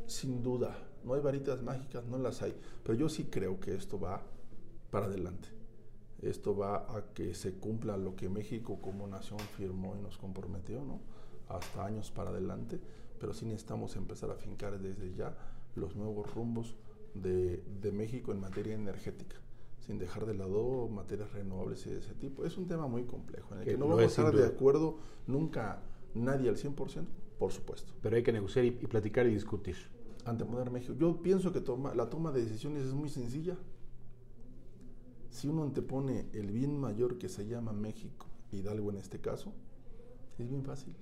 sin 0.07 0.43
duda. 0.43 0.77
No 1.05 1.15
hay 1.15 1.21
varitas 1.21 1.63
mágicas, 1.63 2.05
no 2.07 2.19
las 2.19 2.43
hay, 2.43 2.55
pero 2.83 2.95
yo 2.99 3.09
sí 3.09 3.25
creo 3.25 3.61
que 3.61 3.75
esto 3.75 3.99
va 3.99 4.23
para 4.91 5.07
adelante. 5.07 5.49
Esto 6.23 6.57
va 6.57 6.97
a 6.97 7.13
que 7.13 7.35
se 7.35 7.55
cumpla 7.55 7.97
lo 7.97 8.17
que 8.17 8.29
México 8.29 8.81
como 8.81 9.07
nación 9.07 9.39
firmó 9.57 9.97
y 9.97 10.01
nos 10.01 10.17
comprometió, 10.17 10.83
¿no? 10.83 11.01
Hasta 11.49 11.85
años 11.85 12.11
para 12.11 12.31
adelante, 12.31 12.81
pero 13.21 13.35
sí 13.35 13.45
necesitamos 13.45 13.97
empezar 13.97 14.31
a 14.31 14.37
fincar 14.37 14.79
desde 14.81 15.15
ya 15.15 15.37
los 15.77 15.97
nuevos 15.97 16.33
rumbos 16.35 16.77
de, 17.15 17.63
de 17.81 17.93
México 17.93 18.33
en 18.33 18.41
materia 18.41 18.75
energética 18.75 19.37
sin 19.87 19.99
dejar 19.99 20.25
de 20.25 20.35
lado 20.35 20.89
materias 20.89 21.33
renovables 21.33 21.87
y 21.87 21.91
de 21.91 21.99
ese 21.99 22.15
tipo. 22.15 22.45
Es 22.45 22.57
un 22.57 22.67
tema 22.67 22.87
muy 22.87 23.05
complejo, 23.05 23.55
en 23.55 23.61
el 23.61 23.67
que, 23.67 23.77
no 23.77 23.87
vamos 23.87 24.03
a 24.03 24.07
estar 24.07 24.35
de 24.35 24.47
acuerdo 24.47 24.99
nunca 25.27 25.83
nadie 26.15 26.49
al 26.49 26.57
100%, 26.57 27.05
por 27.39 27.53
supuesto. 27.53 27.93
Pero 28.01 28.17
hay 28.17 28.23
que 28.23 28.33
negociar 28.33 28.65
y, 28.65 28.71
platicar 28.71 29.27
y 29.27 29.35
discutir. 29.35 29.77
Ante 30.25 30.45
Poder 30.45 30.71
México. 30.71 30.95
Yo 30.99 31.23
pienso 31.23 31.53
que 31.53 31.63
la 31.95 32.09
toma 32.09 32.33
de 32.33 32.43
decisiones 32.43 32.85
es 32.85 32.93
muy 32.93 33.09
sencilla. 33.09 33.57
Si 35.31 35.49
uno 35.49 35.65
antepone 35.65 36.27
el 36.33 36.51
bien 36.51 36.79
mayor 36.79 37.19
que 37.19 37.29
se 37.29 37.47
llama 37.47 37.73
México, 37.73 38.27
Hidalgo 38.53 38.91
en 38.91 38.97
este 38.97 39.21
caso, 39.21 39.53
es 40.39 40.49
bien 40.49 40.65
fácil. 40.65 40.95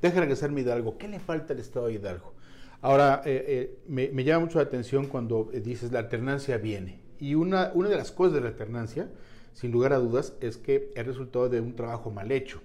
Deja 0.00 0.20
regresarme 0.20 0.60
Hidalgo. 0.60 0.98
¿Qué 0.98 1.08
le 1.08 1.18
falta 1.18 1.54
al 1.54 1.60
Estado 1.60 1.86
de 1.86 1.94
Hidalgo? 1.94 2.34
Ahora, 2.82 3.22
eh, 3.24 3.44
eh, 3.48 3.78
me, 3.88 4.24
llama 4.24 4.46
mucho 4.46 4.58
la 4.58 4.64
atención 4.64 5.06
cuando 5.06 5.50
dices 5.52 5.92
la 5.92 5.98
alternancia 5.98 6.56
viene. 6.58 7.00
Y 7.18 7.34
una, 7.34 7.72
una 7.74 7.88
de 7.88 7.96
las 7.96 8.12
cosas 8.12 8.34
de 8.34 8.40
la 8.40 8.48
alternancia, 8.48 9.10
sin 9.52 9.72
lugar 9.72 9.92
a 9.92 9.98
dudas, 9.98 10.34
es 10.40 10.56
que 10.56 10.90
es 10.94 11.06
resultado 11.06 11.48
de 11.48 11.60
un 11.60 11.74
trabajo 11.74 12.10
mal 12.10 12.30
hecho 12.32 12.60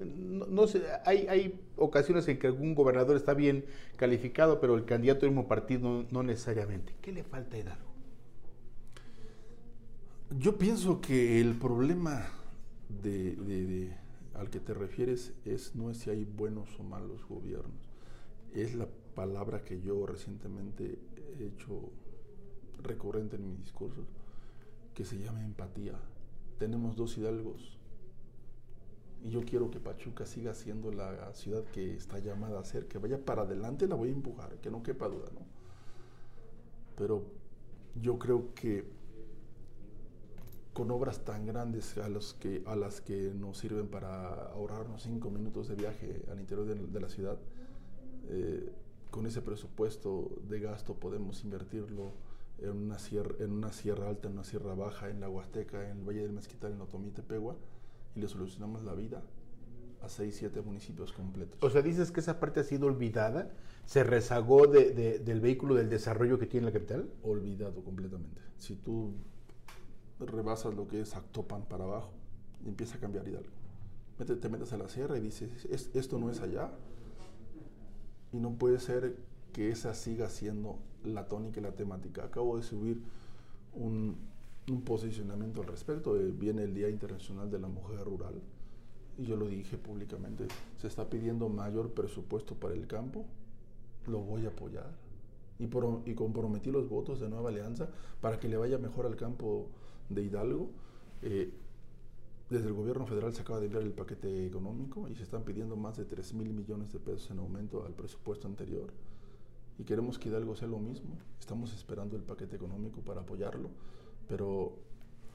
no, 0.00 0.66
sé, 0.66 0.82
hay, 1.04 1.26
hay, 1.28 1.60
ocasiones 1.76 2.26
en 2.28 2.38
que 2.38 2.46
algún 2.46 2.74
gobernador 2.74 3.16
está 3.16 3.34
bien 3.34 3.64
calificado, 3.96 4.60
pero 4.60 4.74
el 4.76 4.84
candidato 4.84 5.20
del 5.20 5.30
mismo 5.30 5.48
partido 5.48 6.04
no, 6.10 6.22
necesariamente. 6.22 6.94
¿Qué 7.00 7.12
le 7.12 7.24
falta 7.24 7.56
a 7.56 7.60
Hidalgo? 7.60 7.90
Yo 10.38 10.58
pienso 10.58 11.00
que 11.00 11.40
el 11.40 11.54
problema 11.54 12.26
de, 12.88 13.92
al 14.34 14.50
que 14.50 14.60
te 14.60 14.74
refieres 14.74 15.32
es 15.44 15.74
no 15.74 15.90
es 15.90 15.98
si 15.98 16.10
hay 16.10 16.24
buenos 16.24 16.68
o 16.78 16.82
malos 16.82 17.24
gobiernos, 17.28 17.88
es 18.54 18.74
la 18.74 18.88
palabra 19.14 19.64
que 19.64 19.80
yo 19.80 20.06
recientemente 20.06 20.98
he 21.38 21.46
hecho 21.46 21.90
recurrente 22.82 23.36
en 23.36 23.48
mis 23.48 23.60
discursos, 23.60 24.06
que 24.94 25.04
se 25.04 25.18
llama 25.18 25.44
empatía. 25.44 25.94
Tenemos 26.58 26.96
dos 26.96 27.16
hidalgos 27.18 27.73
y 29.24 29.30
yo 29.30 29.42
quiero 29.42 29.70
que 29.70 29.80
Pachuca 29.80 30.26
siga 30.26 30.52
siendo 30.52 30.92
la 30.92 31.32
ciudad 31.32 31.64
que 31.72 31.94
está 31.94 32.18
llamada 32.18 32.60
a 32.60 32.64
ser, 32.64 32.86
que 32.86 32.98
vaya 32.98 33.18
para 33.18 33.42
adelante, 33.42 33.88
la 33.88 33.94
voy 33.94 34.10
a 34.10 34.12
empujar, 34.12 34.54
que 34.60 34.70
no 34.70 34.82
quepa 34.82 35.08
duda, 35.08 35.30
¿no? 35.32 35.40
Pero 36.96 37.24
yo 38.02 38.18
creo 38.18 38.54
que 38.54 38.84
con 40.74 40.90
obras 40.90 41.24
tan 41.24 41.46
grandes 41.46 41.96
a, 41.96 42.08
los 42.10 42.34
que, 42.34 42.62
a 42.66 42.76
las 42.76 43.00
que 43.00 43.32
nos 43.34 43.56
sirven 43.58 43.88
para 43.88 44.50
ahorrarnos 44.50 45.02
cinco 45.02 45.30
minutos 45.30 45.68
de 45.68 45.76
viaje 45.76 46.22
al 46.30 46.38
interior 46.38 46.66
de, 46.66 47.00
la 47.00 47.08
ciudad, 47.08 47.38
eh, 48.28 48.70
con 49.10 49.24
ese 49.26 49.40
presupuesto 49.40 50.32
de 50.48 50.60
gasto 50.60 50.94
podemos 50.94 51.42
invertirlo 51.44 52.12
en 52.58 52.76
una, 52.76 52.98
sierra, 52.98 53.34
en 53.38 53.52
una 53.52 53.72
sierra 53.72 54.08
alta, 54.08 54.28
en 54.28 54.34
una 54.34 54.44
sierra 54.44 54.74
baja, 54.74 55.08
en 55.08 55.20
la 55.20 55.30
Huasteca, 55.30 55.88
en 55.88 56.00
el 56.00 56.04
Valle 56.04 56.22
del 56.22 56.32
Mezquital, 56.32 56.72
en 56.72 56.80
Otomí, 56.82 57.10
Tepegua, 57.10 57.56
y 58.14 58.20
le 58.20 58.28
solucionamos 58.28 58.84
la 58.84 58.94
vida 58.94 59.22
a 60.02 60.08
6, 60.08 60.36
7 60.36 60.60
municipios 60.60 61.12
completos. 61.12 61.58
O 61.62 61.70
sea, 61.70 61.82
dices 61.82 62.10
que 62.10 62.20
esa 62.20 62.38
parte 62.38 62.60
ha 62.60 62.64
sido 62.64 62.86
olvidada, 62.86 63.50
se 63.86 64.04
rezagó 64.04 64.66
de, 64.66 65.18
del 65.18 65.40
vehículo 65.40 65.74
del 65.74 65.88
desarrollo 65.88 66.38
que 66.38 66.46
tiene 66.46 66.66
la 66.66 66.72
capital. 66.72 67.10
Olvidado 67.22 67.82
completamente. 67.82 68.40
Si 68.58 68.76
tú 68.76 69.14
rebasas 70.20 70.74
lo 70.74 70.86
que 70.86 71.00
es 71.00 71.14
Actopan 71.14 71.64
para 71.64 71.84
abajo, 71.84 72.12
empieza 72.66 72.96
a 72.96 73.00
cambiar 73.00 73.26
Hidalgo. 73.26 73.50
Te 74.40 74.48
metes 74.48 74.72
a 74.72 74.78
la 74.78 74.88
sierra 74.88 75.18
y 75.18 75.20
dices, 75.20 75.66
esto 75.94 76.18
no 76.18 76.30
es 76.30 76.40
allá. 76.40 76.70
Y 78.32 78.38
no 78.38 78.52
puede 78.54 78.78
ser 78.78 79.16
que 79.52 79.70
esa 79.70 79.94
siga 79.94 80.28
siendo 80.28 80.78
la 81.04 81.26
tónica 81.26 81.60
y 81.60 81.62
la 81.62 81.72
temática. 81.72 82.24
Acabo 82.24 82.56
de 82.56 82.62
subir 82.62 83.02
un, 83.72 84.16
un 84.70 84.82
posicionamiento 84.82 85.60
al 85.60 85.68
respecto. 85.68 86.16
Eh, 86.16 86.32
viene 86.32 86.64
el 86.64 86.74
Día 86.74 86.88
Internacional 86.88 87.50
de 87.50 87.58
la 87.58 87.68
Mujer 87.68 88.04
Rural 88.04 88.40
y 89.16 89.24
yo 89.24 89.36
lo 89.36 89.46
dije 89.48 89.76
públicamente, 89.78 90.46
se 90.78 90.88
está 90.88 91.08
pidiendo 91.08 91.48
mayor 91.48 91.92
presupuesto 91.92 92.54
para 92.54 92.74
el 92.74 92.86
campo, 92.86 93.24
lo 94.06 94.20
voy 94.20 94.44
a 94.44 94.48
apoyar. 94.48 94.90
Y, 95.58 95.68
comprometí 96.14 96.72
los 96.72 96.88
votos 96.88 97.20
de 97.20 97.28
Nueva 97.28 97.50
Alianza 97.50 97.88
para 98.20 98.40
que 98.40 98.48
le 98.48 98.56
vaya 98.56 98.76
mejor 98.76 99.06
al 99.06 99.14
campo 99.14 99.68
de 100.08 100.22
Hidalgo. 100.22 100.70
Eh, 101.22 101.52
desde 102.50 102.66
el 102.66 102.74
gobierno 102.74 103.06
federal 103.06 103.32
se 103.32 103.42
acaba 103.42 103.60
de 103.60 103.66
enviar 103.66 103.84
el 103.84 103.92
paquete 103.92 104.46
económico 104.46 105.08
y 105.08 105.14
se 105.14 105.22
están 105.22 105.44
pidiendo 105.44 105.76
más 105.76 105.96
de 105.96 106.04
3 106.04 106.34
mil 106.34 106.52
millones 106.52 106.92
de 106.92 106.98
pesos 106.98 107.30
en 107.30 107.38
aumento 107.38 107.84
al 107.86 107.94
presupuesto 107.94 108.48
anterior. 108.48 108.92
Y 109.78 109.84
queremos 109.84 110.18
que 110.18 110.28
Hidalgo 110.28 110.56
sea 110.56 110.68
lo 110.68 110.78
mismo. 110.78 111.16
Estamos 111.38 111.72
esperando 111.72 112.16
el 112.16 112.22
paquete 112.22 112.56
económico 112.56 113.00
para 113.00 113.20
apoyarlo 113.20 113.70
pero 114.28 114.78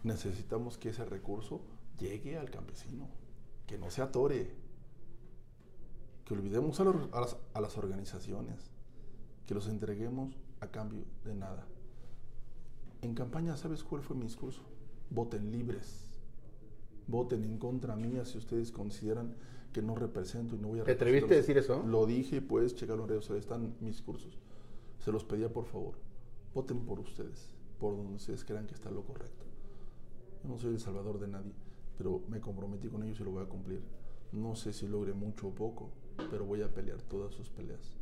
necesitamos 0.03 0.77
que 0.77 0.89
ese 0.89 1.05
recurso 1.05 1.62
llegue 2.00 2.38
al 2.38 2.50
campesino, 2.50 3.08
que 3.67 3.77
no 3.77 3.91
se 3.91 4.01
atore, 4.01 4.51
que 6.25 6.34
olvidemos 6.34 6.79
a, 6.79 6.84
las, 7.62 7.77
organizaciones, 7.77 8.72
que 9.46 9.53
los 9.53 9.67
entreguemos 9.67 10.36
a 10.62 10.67
cambio 10.67 11.03
de 11.25 11.36
nada. 11.36 11.65
En 13.01 13.15
campaña, 13.15 13.58
¿sabes 13.58 13.84
cuál 13.84 14.01
fue 14.01 14.15
mi 14.15 14.24
discurso? 14.24 14.62
Voten 15.10 15.51
libres. 15.51 16.05
Voten 17.08 17.43
en 17.43 17.58
contra 17.58 17.96
mía 17.96 18.25
si 18.25 18.38
ustedes 18.38 18.72
consideran 18.72 19.36
que 19.74 19.81
no 19.81 19.96
represento 19.96 20.55
y 20.55 20.60
no 20.60 20.67
voy 20.67 20.79
a 20.79 20.84
¿Te 20.84 20.91
atreviste 20.91 21.34
a 21.34 21.38
decir 21.38 21.58
eso? 21.58 21.81
Lo 21.84 22.05
dije, 22.05 22.41
pues, 22.41 22.75
checarlo 22.75 23.03
en 23.03 23.10
redes 23.10 23.29
están 23.31 23.75
mis 23.79 23.96
discursos. 23.96 24.38
Se 25.00 25.12
los 25.12 25.24
pedía 25.24 25.51
por 25.51 25.65
favor. 25.65 25.96
Voten 26.53 26.86
por 26.86 27.00
ustedes 27.00 27.58
por 27.79 27.95
donde 27.95 28.15
ustedes 28.15 28.43
crean 28.43 28.67
que 28.67 28.75
está 28.75 28.91
lo 28.91 29.03
correcto. 29.03 29.45
Yo 30.43 30.50
no 30.50 30.57
soy 30.57 30.74
el 30.74 30.79
salvador 30.79 31.19
de 31.19 31.27
nadie, 31.27 31.53
pero 31.98 32.21
me 32.29 32.39
comprometí 32.39 32.88
con 32.88 33.03
ellos 33.03 33.19
y 33.19 33.24
lo 33.24 33.31
voy 33.31 33.43
a 33.43 33.48
cumplir. 33.48 33.81
No 34.31 34.55
sé 34.55 34.74
si 34.74 34.88
logre 34.88 35.13
mucho 35.13 35.48
o 35.48 35.55
poco, 35.55 35.89
pero 36.29 36.45
voy 36.45 36.62
a 36.62 36.74
pelear 36.74 37.01
todas 37.01 37.33
sus 37.33 37.50
peleas. 37.50 37.98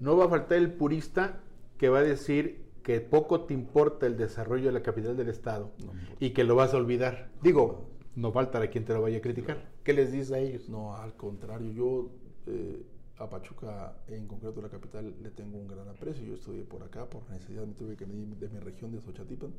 No 0.00 0.16
va 0.16 0.24
a 0.24 0.28
faltar 0.28 0.58
el 0.58 0.72
purista 0.72 1.40
que 1.78 1.88
va 1.88 1.98
a 1.98 2.02
decir 2.02 2.64
que 2.82 3.00
poco 3.00 3.44
te 3.44 3.54
importa 3.54 4.06
el 4.06 4.16
desarrollo 4.16 4.66
de 4.66 4.72
la 4.72 4.82
capital 4.82 5.16
del 5.16 5.28
Estado 5.28 5.70
y 6.18 6.30
que 6.30 6.44
lo 6.44 6.54
vas 6.54 6.74
a 6.74 6.78
olvidar. 6.78 7.30
Digo, 7.42 7.86
no 8.16 8.32
faltará 8.32 8.68
quien 8.68 8.84
te 8.84 8.94
lo 8.94 9.02
vaya 9.02 9.18
a 9.18 9.20
criticar. 9.20 9.70
¿Qué 9.84 9.92
les 9.92 10.12
dices 10.12 10.32
a 10.32 10.38
ellos? 10.38 10.68
No, 10.68 10.96
al 10.96 11.14
contrario, 11.14 11.70
yo 11.72 12.10
eh, 12.46 12.82
a 13.20 13.28
Pachuca, 13.28 13.94
en 14.08 14.26
concreto 14.26 14.62
la 14.62 14.70
capital, 14.70 15.14
le 15.22 15.30
tengo 15.30 15.58
un 15.58 15.68
gran 15.68 15.86
aprecio. 15.88 16.24
Yo 16.24 16.34
estudié 16.34 16.64
por 16.64 16.82
acá, 16.82 17.08
por 17.08 17.28
necesidad 17.30 17.66
me 17.66 17.74
tuve 17.74 17.94
que 17.94 18.06
venir 18.06 18.26
de 18.36 18.48
mi 18.48 18.58
región 18.58 18.90
de 18.92 19.00
Xochatipan. 19.00 19.52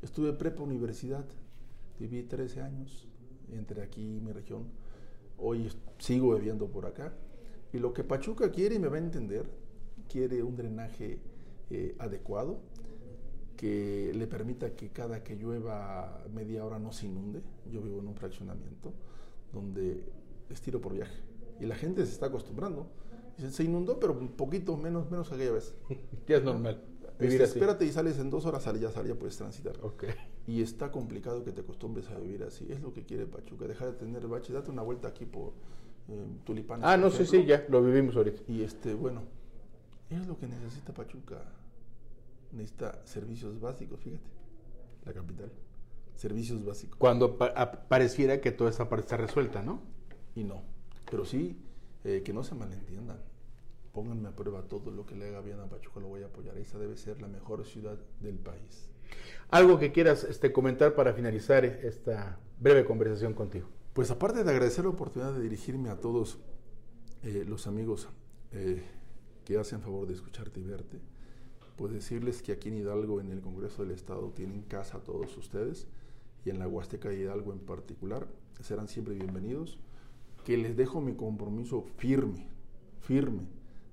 Estuve 0.00 0.32
prepa 0.32 0.62
universidad, 0.62 1.24
viví 1.98 2.22
13 2.22 2.62
años 2.62 3.08
entre 3.52 3.82
aquí 3.82 4.18
y 4.18 4.20
mi 4.20 4.32
región. 4.32 4.68
Hoy 5.38 5.72
sigo 5.98 6.36
viviendo 6.36 6.68
por 6.68 6.86
acá. 6.86 7.12
Y 7.72 7.78
lo 7.78 7.92
que 7.92 8.04
Pachuca 8.04 8.52
quiere, 8.52 8.76
y 8.76 8.78
me 8.78 8.86
va 8.86 8.96
a 8.96 9.00
entender, 9.00 9.50
quiere 10.08 10.44
un 10.44 10.56
drenaje 10.56 11.18
eh, 11.68 11.96
adecuado 11.98 12.60
que 13.56 14.12
le 14.14 14.26
permita 14.28 14.76
que 14.76 14.90
cada 14.90 15.24
que 15.24 15.34
llueva 15.34 16.24
media 16.32 16.64
hora 16.64 16.78
no 16.78 16.92
se 16.92 17.06
inunde. 17.06 17.42
Yo 17.72 17.82
vivo 17.82 17.98
en 17.98 18.06
un 18.06 18.14
fraccionamiento 18.14 18.92
donde 19.52 20.04
estiro 20.48 20.80
por 20.80 20.94
viaje 20.94 21.29
y 21.60 21.66
la 21.66 21.74
gente 21.74 22.04
se 22.06 22.12
está 22.12 22.26
acostumbrando. 22.26 22.86
Se 23.50 23.64
inundó, 23.64 23.98
pero 23.98 24.12
un 24.12 24.28
poquito 24.28 24.76
menos, 24.76 25.10
menos 25.10 25.30
aquella 25.32 25.52
vez. 25.52 25.74
ya 26.26 26.36
es 26.38 26.44
normal. 26.44 26.82
Este, 27.18 27.42
espérate 27.44 27.84
y 27.84 27.92
sales 27.92 28.18
en 28.18 28.30
dos 28.30 28.46
horas, 28.46 28.64
ya, 28.64 28.90
ya 29.02 29.14
puedes 29.14 29.36
transitar. 29.36 29.74
Ok. 29.82 30.04
Y 30.46 30.62
está 30.62 30.90
complicado 30.90 31.44
que 31.44 31.52
te 31.52 31.60
acostumbres 31.60 32.08
a 32.08 32.18
vivir 32.18 32.42
así. 32.44 32.66
Es 32.70 32.80
lo 32.80 32.92
que 32.94 33.04
quiere 33.04 33.26
Pachuca, 33.26 33.66
dejar 33.66 33.92
de 33.92 33.98
tener 33.98 34.26
bache. 34.26 34.52
Date 34.52 34.70
una 34.70 34.82
vuelta 34.82 35.08
aquí 35.08 35.26
por 35.26 35.52
eh, 36.08 36.26
Tulipanes. 36.44 36.84
Ah, 36.86 36.96
no, 36.96 37.10
sí, 37.10 37.26
sí, 37.26 37.44
ya, 37.44 37.64
lo 37.68 37.82
vivimos 37.82 38.16
ahorita. 38.16 38.42
Y 38.48 38.62
este, 38.62 38.94
bueno, 38.94 39.22
es 40.08 40.26
lo 40.26 40.38
que 40.38 40.46
necesita 40.46 40.94
Pachuca. 40.94 41.42
Necesita 42.52 43.00
servicios 43.04 43.60
básicos, 43.60 44.00
fíjate. 44.00 44.24
La 45.04 45.12
capital. 45.12 45.52
Servicios 46.16 46.64
básicos. 46.64 46.98
Cuando 46.98 47.36
pa- 47.38 47.86
pareciera 47.88 48.40
que 48.40 48.50
toda 48.50 48.70
esta 48.70 48.88
parte 48.88 49.02
está 49.04 49.16
resuelta, 49.18 49.62
¿no? 49.62 49.80
Y 50.34 50.44
no. 50.44 50.62
Pero 51.10 51.24
sí, 51.24 51.56
eh, 52.04 52.22
que 52.24 52.32
no 52.32 52.42
se 52.44 52.54
malentiendan. 52.54 53.18
Pónganme 53.92 54.28
a 54.28 54.36
prueba 54.36 54.62
todo 54.62 54.90
lo 54.90 55.04
que 55.04 55.16
le 55.16 55.28
haga 55.28 55.40
bien 55.40 55.58
a 55.58 55.66
Pachuca, 55.66 56.00
lo 56.00 56.08
voy 56.08 56.22
a 56.22 56.26
apoyar. 56.26 56.56
Esa 56.56 56.78
debe 56.78 56.96
ser 56.96 57.20
la 57.20 57.28
mejor 57.28 57.64
ciudad 57.64 57.98
del 58.20 58.38
país. 58.38 58.88
Algo 59.50 59.78
que 59.78 59.90
quieras 59.90 60.22
este, 60.24 60.52
comentar 60.52 60.94
para 60.94 61.12
finalizar 61.12 61.64
esta 61.64 62.38
breve 62.60 62.84
conversación 62.84 63.34
contigo. 63.34 63.68
Pues 63.92 64.10
aparte 64.12 64.44
de 64.44 64.50
agradecer 64.50 64.84
la 64.84 64.90
oportunidad 64.90 65.32
de 65.32 65.42
dirigirme 65.42 65.90
a 65.90 65.98
todos 65.98 66.38
eh, 67.24 67.44
los 67.46 67.66
amigos 67.66 68.08
eh, 68.52 68.82
que 69.44 69.58
hacen 69.58 69.80
favor 69.80 70.06
de 70.06 70.14
escucharte 70.14 70.60
y 70.60 70.64
verte, 70.64 70.98
pues 71.76 71.92
decirles 71.92 72.42
que 72.42 72.52
aquí 72.52 72.68
en 72.68 72.76
Hidalgo, 72.76 73.20
en 73.20 73.32
el 73.32 73.40
Congreso 73.40 73.82
del 73.82 73.90
Estado, 73.90 74.30
tienen 74.30 74.62
casa 74.62 74.98
a 74.98 75.00
todos 75.00 75.36
ustedes 75.36 75.88
y 76.44 76.50
en 76.50 76.58
la 76.58 76.68
Huasteca 76.68 77.08
de 77.08 77.16
Hidalgo 77.16 77.52
en 77.52 77.58
particular, 77.58 78.28
serán 78.60 78.86
siempre 78.86 79.14
bienvenidos, 79.14 79.78
que 80.44 80.56
les 80.56 80.76
dejo 80.76 81.00
mi 81.00 81.14
compromiso 81.14 81.82
firme, 81.96 82.48
firme, 83.00 83.46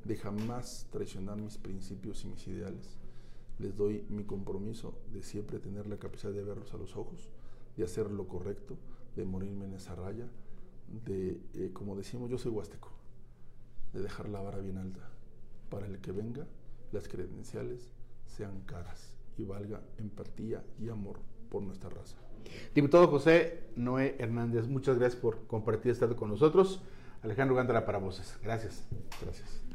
de 0.06 0.16
jamás 0.16 0.88
traicionar 0.92 1.38
mis 1.38 1.58
principios 1.58 2.24
y 2.24 2.28
mis 2.28 2.48
ideales. 2.48 2.98
Les 3.60 3.76
doy 3.76 4.06
mi 4.10 4.24
compromiso 4.24 4.98
de 5.12 5.24
siempre 5.24 5.60
tener 5.60 5.88
la 5.88 5.98
capacidad 5.98 6.32
de 6.32 6.44
verlos 6.44 6.74
a 6.74 6.78
los 6.78 6.96
ojos, 6.96 7.30
de 7.76 7.84
hacer 7.84 8.10
lo 8.10 8.28
correcto, 8.28 8.78
de 9.16 9.26
morirme 9.26 9.66
en 9.66 9.74
esa 9.74 9.96
raya, 9.96 10.30
de, 11.06 11.42
eh, 11.54 11.72
como 11.74 11.96
decimos, 11.96 12.30
yo 12.30 12.38
soy 12.38 12.52
huasteco, 12.52 12.92
de 13.94 14.02
dejar 14.02 14.30
la 14.30 14.42
vara 14.42 14.60
bien 14.60 14.78
alta, 14.78 15.10
para 15.70 15.88
el 15.88 16.00
que 16.00 16.12
venga, 16.12 16.48
las 16.92 17.08
credenciales 17.10 17.92
sean 18.26 18.62
caras 18.62 19.14
y 19.38 19.44
valga 19.44 19.82
empatía 19.98 20.64
y 20.80 20.90
amor 20.90 21.20
por 21.50 21.64
nuestra 21.64 21.90
raza. 21.90 22.27
Diputado 22.74 23.08
José 23.08 23.64
Noé 23.76 24.16
Hernández, 24.20 24.68
muchas 24.68 24.98
gracias 24.98 25.22
por 25.22 25.46
compartir 25.48 25.92
esta 25.92 26.06
tarde 26.06 26.20
con 26.20 26.30
nosotros. 26.30 26.82
Alejandro 27.24 27.56
Gándara 27.56 27.86
para 27.86 27.98
Voces. 27.98 28.38
Gracias. 28.44 28.86
Gracias. 29.22 29.67